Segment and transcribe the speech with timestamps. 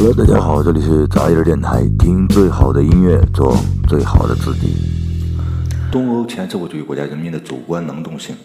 [0.00, 3.56] Hello，大家好，这里是杂音电台，听最好的音乐，做
[3.88, 4.76] 最好的自己。
[5.90, 8.36] 东欧前社会主义国家人民的主观能动性，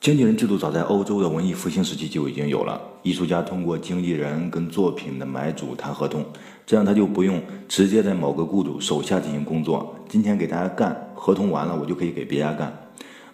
[0.00, 2.80] 经纪人制度早在欧洲的文艺复兴时期就已经有了。
[3.02, 6.24] 艺术家通过经纪人跟作品的买主谈合同，
[6.64, 9.92] 这样他就不用直接在某个雇主手下进行工作。
[10.08, 12.72] 今天给大家干，合同完了我就可以给别家干，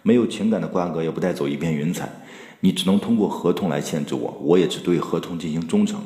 [0.01, 2.09] 没有情感的瓜葛，也不带走一片云彩。
[2.61, 6.01] 你只能通过合同来限制我，我也只对合同进行忠诚。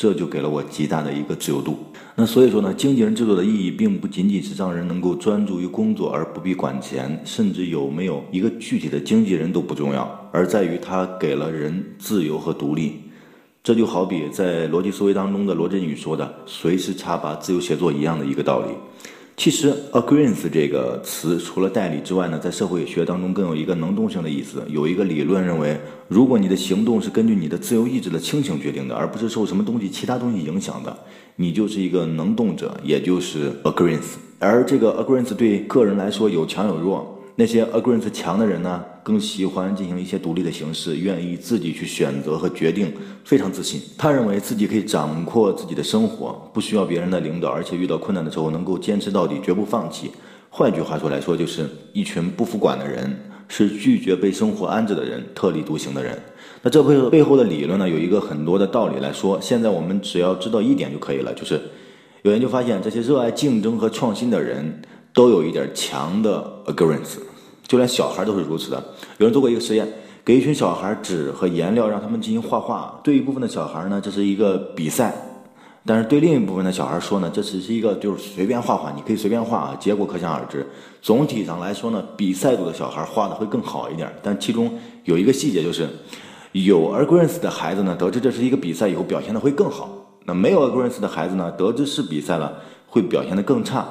[0.00, 1.76] 这就给了我极大的一个自由度。
[2.14, 12.94] 那所以说呢，经纪人制作的意义并不仅仅是让人能够专注于工作而不必管钱，甚至有没有一个具体的经纪人都不重要，而在于他给了人自由和独立。
[13.62, 18.68] 这就好比在逻辑思维当中的罗振宇说的“随时插拔，自由写作”一样的一个道理。
[19.40, 24.62] 其实，agreement 这个词除了代理之外呢，在社会学当中更有一个能动性的意思。
[24.68, 30.94] 有一个理论认为，如果你的行动是根据你的自由意志的清醒决定的，而不是受什么东西、其他东西影响的，
[31.36, 34.02] 你就是一个能动者，也就是 agreement。
[34.38, 37.18] 而这个 agreement 对个人来说有强有弱。
[37.40, 42.92] 那些 agreement 强的人呢，更喜欢进行一些独立的形式，愿意自己去选择和决定，
[43.24, 43.80] 非常自信。
[43.96, 50.10] 他认为自己可以掌控自己的生活，不需要别人的领导，而且遇到困难的时候能够坚持到底，绝不放弃。
[50.50, 53.18] 换句话说来说，就是一群不服管的人，
[53.48, 56.18] 是拒绝被生活安置的人，特立独行的人。
[56.60, 59.40] 那这背背后的理论呢，有一个很多的道理来说。
[59.40, 61.58] 现在我们只要知道一点就可以了，就是
[62.20, 64.82] 有研究发现，这些热爱竞争和创新的人
[65.14, 67.29] 都有一点强的 agreement。
[67.70, 68.82] 就连小孩都是如此的。
[69.18, 69.86] 有人做过一个实验，
[70.24, 73.00] 给一群小孩纸和颜料，让他们进行画画。
[73.04, 75.12] 对一部分的小孩呢，这是一个比赛；
[75.86, 79.76] 但是对另一部分的小孩说呢，这只是一个就是随便画画，你可以随便画啊。
[79.78, 80.66] 结果可想而知。
[81.00, 84.12] 总体上来说呢，比赛组的小孩画的会更好一点。
[84.20, 85.88] 但其中有一个细节，就是
[86.50, 89.86] 有 agreement 的孩子呢，得知这是一个比赛以后，表现的会更好；
[90.24, 92.52] 那没有 agreement 的孩子呢，得知是比赛了，
[92.88, 93.86] 会表现的更差。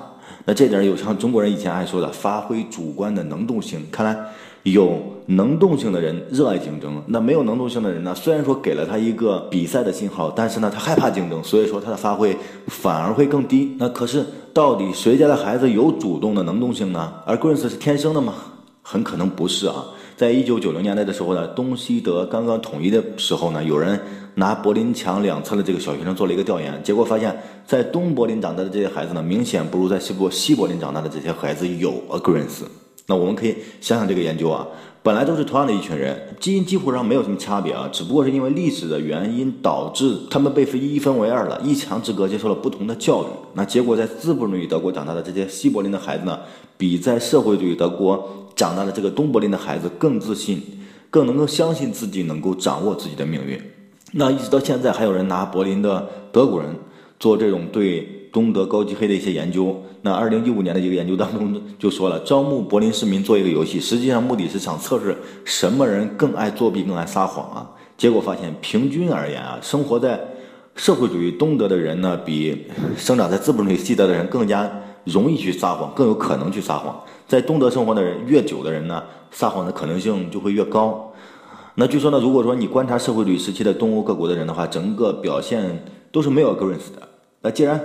[0.49, 3.85] 那这点有像中国人以前爱说的，发挥主观的能动性。
[3.91, 4.17] 看来
[4.63, 8.15] 有能动性的人热爱竞争，那没有能动性的人呢？
[8.15, 13.75] 虽然说给了他一个比赛的信号，但是呢，他害怕竞争，所以说他的发挥反而会更低。
[13.77, 17.13] 那可是到底谁家的孩子有主动的能动性呢？
[17.27, 18.33] 而 Grace 是天生的吗？
[18.81, 19.85] 很可能不是啊。
[20.19, 23.97] 在一九九零年代的时候呢，东西德刚刚统一的时候呢，有人
[24.35, 27.33] 拿柏林墙两侧的这个小学生做了一个调研，结果发现，
[27.65, 32.63] 在东柏林长大的这些孩子呢，明显不如在西柏西柏林长大的这些孩子有 agreement。
[33.07, 34.67] 那我们可以想想这个研究啊，
[35.01, 43.27] 本来都是同样的一群人，基因几乎上没有什么差别啊，只不过是因为历史的原因导致他们被分一分为二了，一墙之隔接受了不同的教育。
[43.53, 46.39] 那结果在资本主义德国长大的这些西柏林的孩子呢，
[46.77, 48.35] 比在社会主义德国。
[48.55, 50.61] 长大的这个东柏林的孩子更自信，
[51.09, 53.57] 更能够相信自己能够掌握自己的命运。
[54.11, 56.75] 那一直到现在，还有人拿柏林的德国人
[57.17, 59.75] 做这种对东德高级黑的一些研究。
[60.01, 67.69] 那二零一五年的一个研究当中就说了，招募柏林市民做一个游戏，实际上目的是想测试什么人更爱作弊、更爱撒谎啊。
[67.97, 70.19] 结果发现，平均而言啊，生活在
[70.75, 74.71] 社会主义东德的人呢，比生长在资本主义西德的人更加
[75.03, 76.97] 容易去撒谎，更有可能去撒谎。
[77.27, 81.11] 在东德生活的人越久的人呢，撒谎的可能性就会越高。
[81.75, 87.07] 那据说呢，如果说你观察社会主义时期的东欧各国的人的话，整个表现都是没有 agreement 的。
[87.41, 87.79] 那既然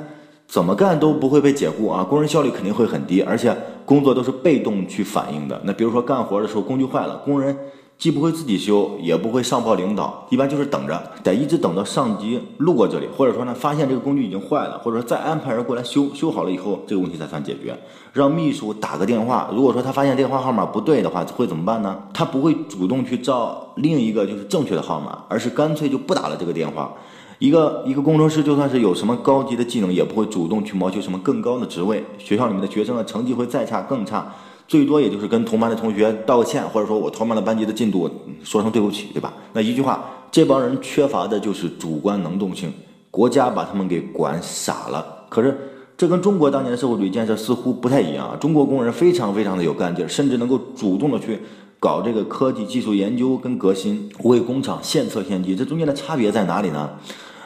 [0.55, 3.53] 怎么干都不会被解雇啊，工人效率肯定会很低，而且
[3.85, 5.61] 工作都是被动去反映的。
[5.65, 7.59] 那比如说干活的时候工具坏了，工人。
[7.97, 17.77] 既不会自己修，也不会上报领导，一般就是等着，得一直等到上级路过这里，或者说呢，发现这个工具已经坏了，或者说再安排人过来修，修好了以后，这个问题才算解决。
[18.13, 21.97] 让秘书打个电话，如果说他发现电话号码不对的话，会怎么办呢？
[22.13, 26.93] 他不会主动去照另一个就是正确的号码，而是干脆就不打了这个电话。
[27.39, 32.05] 一个一个工程师就算是有什么高级的技能，也不会主动去谋求什么更高的职位。
[32.19, 34.33] 学校里面的学生的成绩会再差更差。
[34.67, 38.09] 最多也就是跟同班的同学道个歉，或者说我拖慢了班级的进度，
[38.43, 39.33] 说声对不起，对吧？
[39.53, 42.73] 那一句话，这帮人缺乏的就是主观能动性，
[43.11, 45.05] 国家把他们给管傻了。
[45.29, 45.55] 可是
[45.99, 48.37] 这跟中国当年的社会主义建设似乎不太一样啊！
[48.41, 51.39] 中国工人非常非常的有干劲儿，甚至能够主动的去
[51.85, 55.55] 搞这个科技技术研究跟革新，为工厂献策献计。
[55.55, 56.89] 这中间的差别在哪里呢？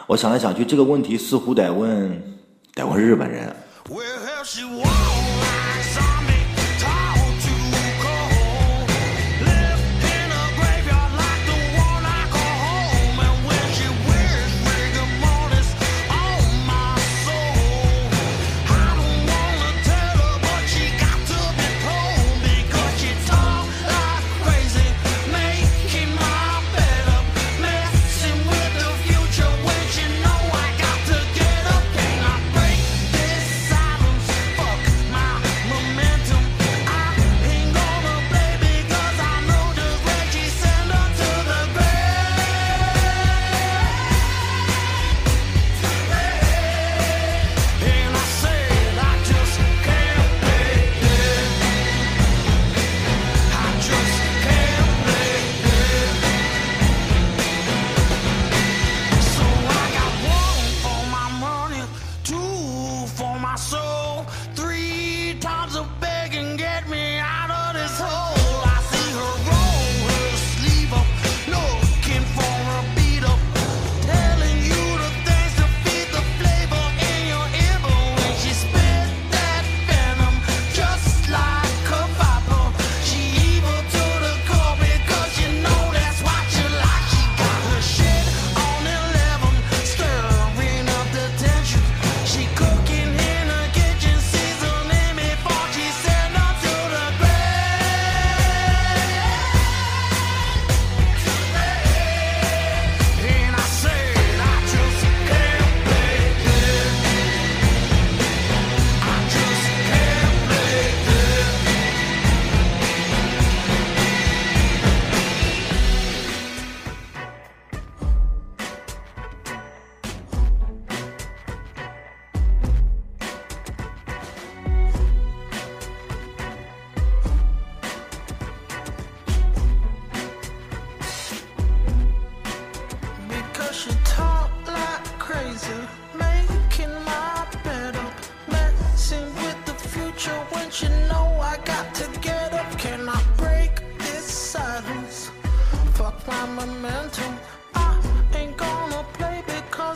[0.07, 2.23] 我想来想去，这个问题似乎得问，
[2.73, 3.53] 得问日本人。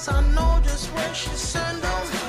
[0.04, 2.21] cause I know just where she send them.